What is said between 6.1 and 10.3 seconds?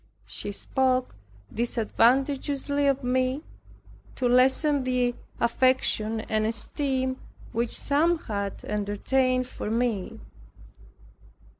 and esteem which some had entertained for me.